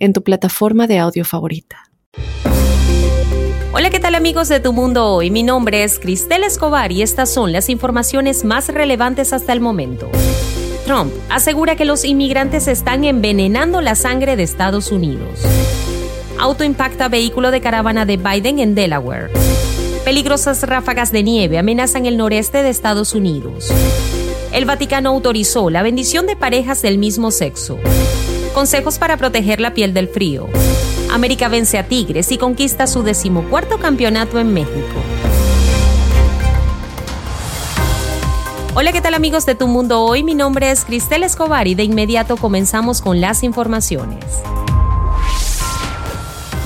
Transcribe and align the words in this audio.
en 0.00 0.12
tu 0.12 0.22
plataforma 0.24 0.88
de 0.88 0.98
audio 0.98 1.24
favorita. 1.24 1.84
Hola, 3.72 3.90
¿qué 3.90 4.00
tal 4.00 4.16
amigos 4.16 4.48
de 4.48 4.58
Tu 4.58 4.72
Mundo 4.72 5.06
Hoy? 5.06 5.30
Mi 5.30 5.44
nombre 5.44 5.84
es 5.84 6.00
Cristel 6.00 6.42
Escobar 6.42 6.90
y 6.90 7.02
estas 7.02 7.32
son 7.32 7.52
las 7.52 7.68
informaciones 7.68 8.44
más 8.44 8.68
relevantes 8.68 9.32
hasta 9.32 9.52
el 9.52 9.60
momento. 9.60 10.10
Trump 10.84 11.12
asegura 11.28 11.76
que 11.76 11.84
los 11.84 12.04
inmigrantes 12.04 12.66
están 12.66 13.04
envenenando 13.04 13.80
la 13.80 13.94
sangre 13.94 14.34
de 14.34 14.42
Estados 14.42 14.90
Unidos. 14.90 15.40
Auto 16.38 16.64
impacta 16.64 17.08
vehículo 17.08 17.50
de 17.50 17.60
caravana 17.60 18.06
de 18.06 18.16
Biden 18.16 18.58
en 18.58 18.74
Delaware. 18.74 19.30
Peligrosas 20.04 20.62
ráfagas 20.62 21.12
de 21.12 21.22
nieve 21.22 21.58
amenazan 21.58 22.06
el 22.06 22.16
noreste 22.16 22.62
de 22.62 22.70
Estados 22.70 23.14
Unidos. 23.14 23.70
El 24.52 24.64
Vaticano 24.64 25.10
autorizó 25.10 25.70
la 25.70 25.82
bendición 25.82 26.26
de 26.26 26.34
parejas 26.34 26.82
del 26.82 26.98
mismo 26.98 27.30
sexo. 27.30 27.78
Consejos 28.54 28.98
para 28.98 29.16
proteger 29.16 29.60
la 29.60 29.74
piel 29.74 29.94
del 29.94 30.08
frío. 30.08 30.48
América 31.10 31.48
vence 31.48 31.78
a 31.78 31.86
Tigres 31.86 32.32
y 32.32 32.38
conquista 32.38 32.88
su 32.88 33.02
decimocuarto 33.02 33.78
campeonato 33.78 34.40
en 34.40 34.52
México. 34.52 35.00
Hola, 38.74 38.92
¿qué 38.92 39.00
tal 39.00 39.14
amigos 39.14 39.46
de 39.46 39.54
Tu 39.54 39.68
Mundo 39.68 40.02
Hoy? 40.02 40.24
Mi 40.24 40.34
nombre 40.34 40.70
es 40.70 40.84
Cristel 40.84 41.22
Escobar 41.22 41.68
y 41.68 41.74
de 41.74 41.84
inmediato 41.84 42.36
comenzamos 42.36 43.00
con 43.00 43.20
las 43.20 43.44
informaciones. 43.44 44.24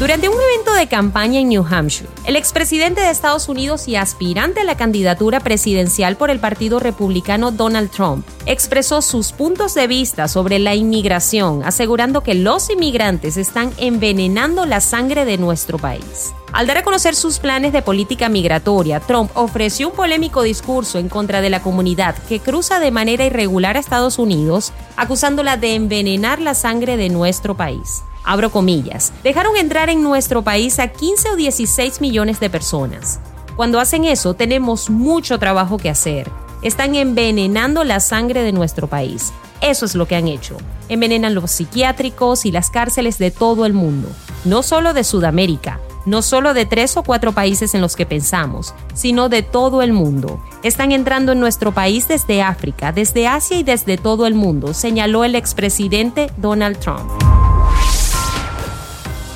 Durante 0.00 0.28
un 0.28 0.34
evento 0.34 0.74
de 0.74 0.88
campaña 0.88 1.38
en 1.38 1.50
New 1.50 1.64
Hampshire, 1.70 2.10
el 2.24 2.34
expresidente 2.34 3.00
de 3.00 3.10
Estados 3.10 3.48
Unidos 3.48 3.86
y 3.86 3.94
aspirante 3.94 4.60
a 4.60 4.64
la 4.64 4.76
candidatura 4.76 5.38
presidencial 5.38 6.16
por 6.16 6.30
el 6.30 6.40
Partido 6.40 6.80
Republicano 6.80 7.52
Donald 7.52 7.92
Trump 7.92 8.26
expresó 8.44 9.02
sus 9.02 9.30
puntos 9.30 9.72
de 9.74 9.86
vista 9.86 10.26
sobre 10.26 10.58
la 10.58 10.74
inmigración, 10.74 11.62
asegurando 11.62 12.22
que 12.22 12.34
los 12.34 12.70
inmigrantes 12.70 13.36
están 13.36 13.72
envenenando 13.76 14.66
la 14.66 14.80
sangre 14.80 15.24
de 15.24 15.38
nuestro 15.38 15.78
país. 15.78 16.34
Al 16.52 16.66
dar 16.66 16.78
a 16.78 16.82
conocer 16.82 17.14
sus 17.14 17.38
planes 17.38 17.72
de 17.72 17.82
política 17.82 18.28
migratoria, 18.28 18.98
Trump 18.98 19.30
ofreció 19.34 19.90
un 19.90 19.94
polémico 19.94 20.42
discurso 20.42 20.98
en 20.98 21.08
contra 21.08 21.40
de 21.40 21.50
la 21.50 21.62
comunidad 21.62 22.16
que 22.28 22.40
cruza 22.40 22.80
de 22.80 22.90
manera 22.90 23.26
irregular 23.26 23.76
a 23.76 23.80
Estados 23.80 24.18
Unidos, 24.18 24.72
acusándola 24.96 25.56
de 25.56 25.76
envenenar 25.76 26.40
la 26.40 26.54
sangre 26.54 26.96
de 26.96 27.10
nuestro 27.10 27.56
país 27.56 28.02
abro 28.24 28.50
comillas, 28.50 29.12
dejaron 29.22 29.56
entrar 29.56 29.90
en 29.90 30.02
nuestro 30.02 30.42
país 30.42 30.78
a 30.78 30.88
15 30.88 31.30
o 31.30 31.36
16 31.36 32.00
millones 32.00 32.40
de 32.40 32.50
personas. 32.50 33.20
Cuando 33.56 33.78
hacen 33.78 34.04
eso, 34.04 34.34
tenemos 34.34 34.90
mucho 34.90 35.38
trabajo 35.38 35.78
que 35.78 35.90
hacer. 35.90 36.30
Están 36.62 36.94
envenenando 36.94 37.84
la 37.84 38.00
sangre 38.00 38.42
de 38.42 38.52
nuestro 38.52 38.88
país. 38.88 39.32
Eso 39.60 39.86
es 39.86 39.94
lo 39.94 40.06
que 40.06 40.16
han 40.16 40.28
hecho. 40.28 40.56
Envenenan 40.88 41.34
los 41.34 41.50
psiquiátricos 41.50 42.46
y 42.46 42.52
las 42.52 42.70
cárceles 42.70 43.18
de 43.18 43.30
todo 43.30 43.64
el 43.64 43.72
mundo, 43.72 44.08
no 44.44 44.62
solo 44.62 44.92
de 44.92 45.04
Sudamérica, 45.04 45.80
no 46.06 46.20
solo 46.20 46.52
de 46.52 46.66
tres 46.66 46.96
o 46.96 47.02
cuatro 47.02 47.32
países 47.32 47.74
en 47.74 47.80
los 47.80 47.96
que 47.96 48.06
pensamos, 48.06 48.74
sino 48.92 49.28
de 49.28 49.42
todo 49.42 49.82
el 49.82 49.92
mundo. 49.92 50.42
Están 50.62 50.92
entrando 50.92 51.32
en 51.32 51.40
nuestro 51.40 51.72
país 51.72 52.08
desde 52.08 52.42
África, 52.42 52.92
desde 52.92 53.26
Asia 53.26 53.58
y 53.58 53.62
desde 53.62 53.96
todo 53.96 54.26
el 54.26 54.34
mundo, 54.34 54.74
señaló 54.74 55.24
el 55.24 55.34
expresidente 55.34 56.30
Donald 56.36 56.78
Trump. 56.78 57.10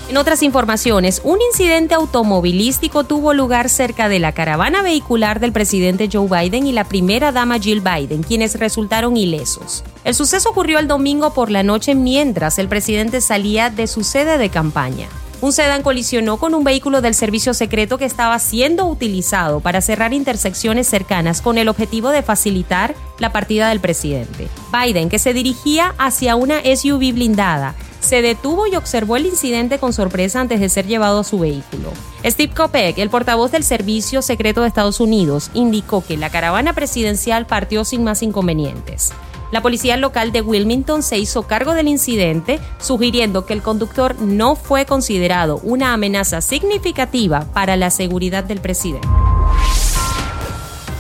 En 0.09 0.17
otras 0.17 0.43
informaciones, 0.43 1.21
un 1.23 1.39
incidente 1.43 1.95
automovilístico 1.95 3.05
tuvo 3.05 3.35
lugar 3.35 3.69
cerca 3.69 4.09
de 4.09 4.19
la 4.19 4.33
caravana 4.33 4.81
vehicular 4.81 5.39
del 5.39 5.53
presidente 5.53 6.09
Joe 6.11 6.27
Biden 6.27 6.67
y 6.67 6.73
la 6.73 6.85
primera 6.85 7.31
dama 7.31 7.59
Jill 7.59 7.83
Biden, 7.83 8.23
quienes 8.23 8.59
resultaron 8.59 9.19
ilesos. 9.19 9.85
El 10.05 10.15
suceso 10.15 10.49
ocurrió 10.49 10.79
el 10.79 10.89
domingo 10.89 11.35
por 11.35 11.51
la 11.51 11.63
noche 11.63 11.95
mientras 11.95 12.59
el 12.59 12.69
presidente 12.69 13.21
salía 13.21 13.69
de 13.69 13.87
su 13.87 14.03
sede 14.03 14.39
de 14.39 14.49
campaña. 14.49 15.09
Un 15.43 15.53
sedán 15.53 15.83
colisionó 15.83 16.39
con 16.39 16.55
un 16.55 16.65
vehículo 16.65 17.03
del 17.03 17.15
servicio 17.15 17.53
secreto 17.53 17.99
que 17.99 18.07
estaba 18.07 18.39
siendo 18.39 18.87
utilizado 18.87 19.61
para 19.61 19.83
cerrar 19.83 20.15
intersecciones 20.15 20.89
cercanas 20.89 21.43
con 21.43 21.59
el 21.59 21.69
objetivo 21.69 22.09
de 22.09 22.23
facilitar 22.23 22.95
la 23.19 23.31
partida 23.31 23.69
del 23.69 23.81
presidente. 23.81 24.49
Biden, 24.73 25.11
que 25.11 25.19
se 25.19 25.35
dirigía 25.35 25.95
hacia 25.99 26.35
una 26.35 26.63
SUV 26.63 27.13
blindada, 27.13 27.75
se 28.01 28.23
detuvo 28.23 28.67
y 28.67 28.77
observó 28.77 29.17
el 29.17 29.27
incidente 29.27 29.79
con 29.79 29.93
sorpresa 29.93 30.41
antes 30.41 30.61
de 30.61 30.69
ser 30.69 30.87
llevado 30.87 31.21
a 31.21 31.25
su 31.25 31.39
vehículo. 31.39 31.93
Steve 32.25 32.55
Kopek, 32.55 32.99
el 32.99 33.11
portavoz 33.11 33.53
del 33.53 33.65
Servicio 33.65 34.23
Secreto 34.23 34.63
de 34.63 34.69
Estados 34.69 35.01
Unidos, 35.01 35.51
indicó 35.55 36.05
que 36.05 36.17
la 36.17 36.31
caravana 36.31 36.73
presidencial 36.73 37.47
partió 37.47 37.85
sin 37.85 38.05
más 38.05 38.23
inconvenientes. 38.23 39.13
La 39.51 39.63
policía 39.63 39.97
local 39.97 40.31
de 40.31 40.43
Wilmington 40.43 41.03
se 41.03 41.19
hizo 41.19 41.45
cargo 41.45 41.73
del 41.73 41.89
incidente, 41.89 42.61
sugiriendo 42.79 43.47
que 43.47 43.55
el 43.55 43.63
conductor 43.63 44.21
no 44.21 44.57
fue 44.57 44.85
considerado 44.85 45.59
una 45.63 45.95
amenaza 45.95 46.43
significativa 46.43 47.47
para 47.55 47.77
la 47.77 47.91
seguridad 47.91 48.45
del 48.45 48.61
presidente. 48.61 49.09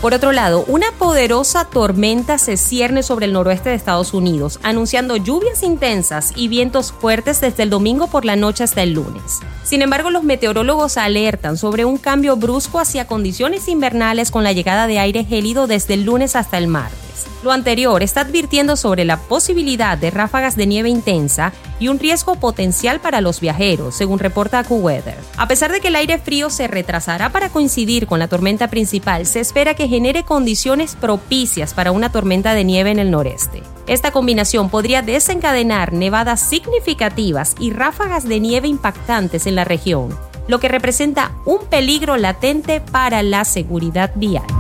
Por 0.00 0.14
otro 0.14 0.31
lado, 0.31 0.64
una 0.69 0.92
poderosa 0.92 1.64
tormenta 1.64 2.38
se 2.38 2.56
cierne 2.56 3.03
sobre 3.03 3.26
el 3.26 3.32
noroeste 3.32 3.70
de 3.70 3.75
Estados 3.75 4.14
Unidos, 4.14 4.60
anunciando 4.62 5.16
lluvias 5.16 5.64
intensas 5.64 6.32
y 6.36 6.47
vientos 6.47 6.92
fuertes 6.92 7.41
desde 7.41 7.64
el 7.64 7.70
domingo 7.70 8.06
por 8.06 8.25
la 8.25 8.36
noche 8.36 8.62
hasta 8.62 8.84
el 8.84 8.92
lunes. 8.92 9.41
Sin 9.64 9.82
embargo, 9.82 10.10
los 10.10 10.22
meteorólogos 10.22 10.98
alertan 10.98 11.56
sobre 11.56 11.84
un 11.84 11.98
cambio 11.98 12.36
brusco 12.36 12.78
hacia 12.78 13.09
condiciones 13.09 13.66
invernales 13.66 14.31
con 14.31 14.44
la 14.44 14.53
llegada 14.53 14.86
de 14.86 15.00
aire 15.00 15.25
gélido 15.25 15.66
desde 15.66 15.94
el 15.94 16.04
lunes 16.04 16.36
hasta 16.36 16.59
el 16.59 16.69
martes. 16.69 17.08
Lo 17.43 17.53
anterior 17.53 18.03
está 18.03 18.23
advirtiendo 18.23 18.77
sobre 18.77 19.05
la 19.05 19.17
posibilidad 19.17 19.97
de 19.97 20.11
ráfagas 20.11 20.56
de 20.56 20.67
nieve 20.67 20.89
intensa 20.89 21.53
y 21.81 21.89
un 21.89 21.99
riesgo 21.99 22.37
potencial 22.37 23.01
para 23.01 23.21
los 23.21 23.41
viajeros, 23.41 23.95
según 23.95 24.19
reporta 24.19 24.59
AccuWeather. 24.59 25.17
A 25.37 25.49
pesar 25.49 25.73
de 25.73 25.81
que 25.81 25.89
el 25.89 25.97
aire 25.97 26.19
frío 26.19 26.51
se 26.51 26.67
retrasará 26.69 27.31
para 27.31 27.51
coincidir 27.51 28.07
con 28.07 28.19
la 28.19 28.28
tormenta 28.28 28.69
principal, 28.69 29.27
se 29.27 29.41
espera 29.41 29.75
que 29.75 29.89
genere 29.89 30.25
condiciones 30.25 30.97
propicias 30.97 31.75
para 31.75 31.93
una 31.93 32.11
tormenta 32.11 32.55
de 32.55 32.65
nieve 32.65 32.91
en 32.91 32.99
el 32.99 33.11
noreste. 33.11 33.62
Esta 33.87 34.11
combinación 34.11 34.69
podría 34.69 35.03
desencadenar 35.03 35.93
nevadas 35.93 36.41
significativas 36.41 37.55
y 37.59 37.71
ráfagas 37.71 38.25
de 38.28 38.41
nieve 38.41 38.69
impactantes 38.69 39.47
en 39.47 39.55
la 39.55 39.65
región, 39.65 40.17
lo 40.47 40.61
que 40.61 40.69
representa 40.69 41.33
un 41.45 41.67
peligro 41.67 42.17
latente 42.17 42.81
para 42.81 43.23
la 43.23 43.45
seguridad 43.45 44.12
vial. 44.15 44.58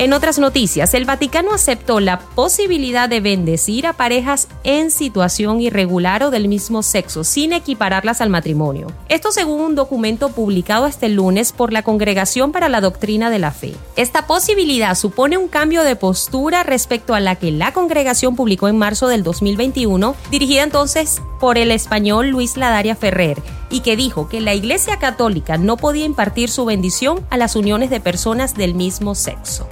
En 0.00 0.14
otras 0.14 0.38
noticias, 0.38 0.94
el 0.94 1.04
Vaticano 1.04 1.52
aceptó 1.52 2.00
la 2.00 2.20
posibilidad 2.20 3.06
de 3.06 3.20
bendecir 3.20 3.86
a 3.86 3.92
parejas 3.92 4.48
en 4.64 4.90
situación 4.90 5.60
irregular 5.60 6.22
o 6.22 6.30
del 6.30 6.48
mismo 6.48 6.82
sexo 6.82 7.22
sin 7.22 7.52
equipararlas 7.52 8.22
al 8.22 8.30
matrimonio. 8.30 8.86
Esto 9.10 9.30
según 9.30 9.60
un 9.60 9.74
documento 9.74 10.30
publicado 10.30 10.86
este 10.86 11.10
lunes 11.10 11.52
por 11.52 11.70
la 11.70 11.82
Congregación 11.82 12.50
para 12.50 12.70
la 12.70 12.80
Doctrina 12.80 13.28
de 13.28 13.40
la 13.40 13.50
Fe. 13.50 13.74
Esta 13.96 14.26
posibilidad 14.26 14.94
supone 14.94 15.36
un 15.36 15.48
cambio 15.48 15.82
de 15.82 15.96
postura 15.96 16.62
respecto 16.62 17.14
a 17.14 17.20
la 17.20 17.36
que 17.36 17.50
la 17.50 17.74
congregación 17.74 18.36
publicó 18.36 18.68
en 18.68 18.78
marzo 18.78 19.06
del 19.06 19.22
2021, 19.22 20.14
dirigida 20.30 20.62
entonces 20.62 21.20
por 21.40 21.58
el 21.58 21.70
español 21.70 22.28
Luis 22.30 22.56
Ladaria 22.56 22.96
Ferrer, 22.96 23.42
y 23.68 23.80
que 23.80 23.96
dijo 23.96 24.30
que 24.30 24.40
la 24.40 24.54
Iglesia 24.54 24.98
Católica 24.98 25.58
no 25.58 25.76
podía 25.76 26.06
impartir 26.06 26.48
su 26.48 26.64
bendición 26.64 27.26
a 27.28 27.36
las 27.36 27.54
uniones 27.54 27.90
de 27.90 28.00
personas 28.00 28.54
del 28.54 28.74
mismo 28.74 29.14
sexo. 29.14 29.68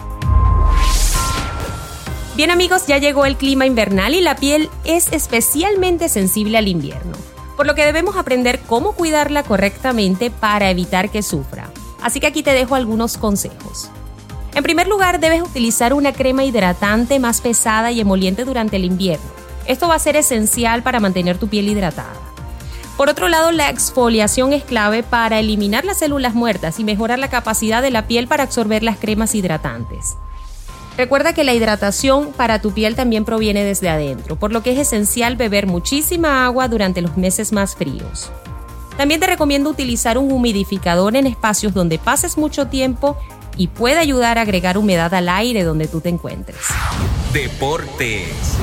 Bien 2.39 2.53
amigos, 2.53 2.87
ya 2.87 2.99
llegó 2.99 3.27
el 3.27 3.37
clima 3.37 3.67
invernal 3.67 4.15
y 4.15 4.21
la 4.21 4.37
piel 4.37 4.71
es 4.85 5.11
especialmente 5.11 6.09
sensible 6.09 6.57
al 6.57 6.69
invierno, 6.69 7.17
por 7.57 7.67
lo 7.67 7.75
que 7.75 7.85
debemos 7.85 8.17
aprender 8.17 8.61
cómo 8.61 8.93
cuidarla 8.93 9.43
correctamente 9.43 10.31
para 10.31 10.71
evitar 10.71 11.11
que 11.11 11.25
sufra. 11.25 11.69
Así 12.01 12.21
que 12.21 12.29
aquí 12.29 12.45
te 12.45 12.53
dejo 12.53 12.77
algunos 12.77 13.19
consejos. 13.19 13.91
En 14.55 14.63
primer 14.63 14.87
lugar, 14.87 15.19
debes 15.19 15.43
utilizar 15.43 15.93
una 15.93 16.13
crema 16.13 16.45
hidratante 16.45 17.19
más 17.19 17.41
pesada 17.41 17.91
y 17.91 17.99
emoliente 17.99 18.45
durante 18.45 18.77
el 18.77 18.85
invierno. 18.85 19.27
Esto 19.67 19.89
va 19.89 19.97
a 19.97 19.99
ser 19.99 20.15
esencial 20.15 20.85
para 20.85 21.01
mantener 21.01 21.39
tu 21.39 21.49
piel 21.49 21.69
hidratada. 21.69 22.15
Por 22.97 23.09
otro 23.09 23.27
lado, 23.27 23.51
la 23.51 23.69
exfoliación 23.69 24.53
es 24.53 24.63
clave 24.63 25.03
para 25.03 25.41
eliminar 25.41 25.85
las 25.85 25.99
células 25.99 26.35
muertas 26.35 26.79
y 26.79 26.85
mejorar 26.85 27.19
la 27.19 27.31
capacidad 27.31 27.83
de 27.83 27.91
la 27.91 28.07
piel 28.07 28.29
para 28.29 28.45
absorber 28.45 28.85
las 28.85 28.97
cremas 28.97 29.35
hidratantes. 29.35 30.17
Recuerda 30.99 31.33
que 31.33 31.45
la 31.45 31.55
hidratación 31.55 32.33
para 32.33 32.61
tu 32.61 32.73
piel 32.73 32.97
también 32.97 33.25
proviene 33.25 33.63
desde 33.63 33.89
adentro, 33.89 34.35
por 34.35 34.53
lo 34.53 34.65
que 34.65 34.73
es 34.73 34.79
esencial 34.79 35.37
beber 35.37 35.69
muchísima 35.69 36.45
agua 36.45 36.67
durante 36.67 37.03
los 37.03 37.17
meses 37.17 37.53
más 37.53 37.77
fríos. 37.77 38.33
También 38.97 39.21
te 39.21 39.29
recomiendo 39.29 39.71
utilizar 39.71 40.19
un 40.19 40.33
humidificador 40.33 41.15
en 41.15 41.29
espacios 41.29 41.73
donde 41.73 42.01
pases 42.01 42.37
mucho 42.37 42.67
tiempo 42.67 43.17
y 43.57 43.69
puede 43.69 44.01
ayudar 44.01 44.39
a 44.39 44.41
agregar 44.41 44.77
humedad 44.77 45.15
al 45.15 45.29
aire 45.29 45.63
donde 45.63 45.87
tú 45.87 46.01
te 46.01 46.09
encuentres. 46.09 46.59
Deportes. 47.33 48.57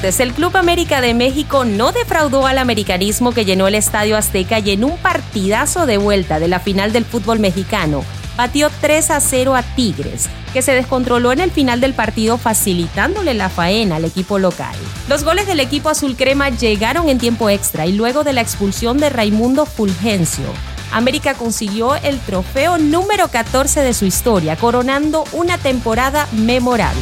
Desde 0.00 0.24
el 0.24 0.32
Club 0.32 0.56
América 0.56 1.02
de 1.02 1.12
México 1.12 1.66
no 1.66 1.92
defraudó 1.92 2.46
al 2.46 2.56
americanismo 2.56 3.32
que 3.32 3.44
llenó 3.44 3.68
el 3.68 3.74
Estadio 3.74 4.16
Azteca 4.16 4.60
y 4.60 4.70
en 4.70 4.84
un 4.84 4.96
partidazo 4.96 5.84
de 5.84 5.98
vuelta 5.98 6.40
de 6.40 6.48
la 6.48 6.58
final 6.58 6.94
del 6.94 7.04
fútbol 7.04 7.38
mexicano 7.38 8.02
batió 8.34 8.70
3 8.80 9.10
a 9.10 9.20
0 9.20 9.54
a 9.54 9.62
Tigres, 9.62 10.30
que 10.52 10.62
se 10.62 10.72
descontroló 10.72 11.32
en 11.32 11.40
el 11.40 11.50
final 11.50 11.80
del 11.80 11.94
partido 11.94 12.38
facilitándole 12.38 13.34
la 13.34 13.48
faena 13.48 13.96
al 13.96 14.04
equipo 14.04 14.38
local. 14.38 14.74
Los 15.08 15.24
goles 15.24 15.46
del 15.46 15.60
equipo 15.60 15.88
azul 15.88 16.16
crema 16.16 16.50
llegaron 16.50 17.08
en 17.08 17.18
tiempo 17.18 17.48
extra 17.48 17.86
y 17.86 17.92
luego 17.92 18.24
de 18.24 18.32
la 18.32 18.40
expulsión 18.40 18.98
de 18.98 19.10
Raimundo 19.10 19.66
Fulgencio, 19.66 20.46
América 20.92 21.34
consiguió 21.34 21.94
el 21.96 22.18
trofeo 22.18 22.78
número 22.78 23.28
14 23.28 23.80
de 23.80 23.94
su 23.94 24.06
historia, 24.06 24.56
coronando 24.56 25.24
una 25.32 25.56
temporada 25.58 26.26
memorable. 26.32 27.00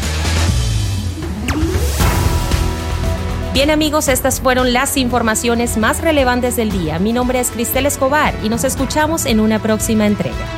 Bien 3.55 3.71
amigos, 3.71 4.09
estas 4.09 4.41
fueron 4.41 4.73
las 4.73 4.97
informaciones 4.97 5.79
más 5.79 6.01
relevantes 6.01 6.55
del 6.55 6.71
día. 6.71 6.99
Mi 6.99 7.13
nombre 7.13 7.41
es 7.41 7.51
Cristel 7.51 7.87
Escobar 7.87 8.35
y 8.45 8.51
nos 8.51 8.63
escuchamos 8.65 9.27
en 9.27 9.41
una 9.41 9.59
próxima 9.59 10.07
entrega. 10.07 10.58